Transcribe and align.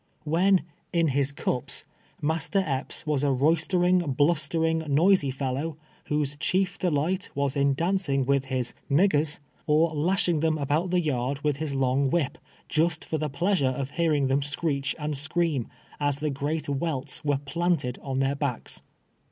AVhen 0.25 0.61
'* 0.77 0.93
in 0.99 1.09
his 1.09 1.31
cups," 1.31 1.83
Master 2.19 2.63
Epps 2.65 3.05
was 3.05 3.23
a 3.23 3.31
roys 3.31 3.67
tering, 3.67 4.17
blustering, 4.17 4.79
noisy 4.87 5.29
fellow, 5.29 5.77
whose 6.05 6.35
chief 6.37 6.79
delight 6.79 7.29
was 7.35 7.55
in 7.55 7.75
dancing 7.75 8.25
with 8.25 8.45
his" 8.45 8.73
niggers," 8.89 9.39
or 9.67 9.91
lashing 9.93 10.39
them 10.39 10.57
about 10.57 10.89
the 10.89 11.01
yard 11.01 11.41
witli 11.45 11.57
his 11.57 11.75
long 11.75 12.09
whip, 12.09 12.39
just 12.67 13.05
for 13.05 13.19
the 13.19 13.29
pleas 13.29 13.61
m'e 13.61 13.75
of 13.75 13.91
hearing 13.91 14.25
them 14.25 14.41
screech 14.41 14.95
and 14.97 15.15
scream, 15.15 15.67
as 15.99 16.17
the 16.17 16.31
great 16.31 16.67
welts 16.67 17.23
were 17.23 17.37
planted 17.37 17.99
on 18.01 18.19
their 18.21 18.33
backs. 18.33 18.81